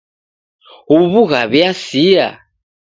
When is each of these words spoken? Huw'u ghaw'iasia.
Huw'u 0.91 1.21
ghaw'iasia. 1.29 2.27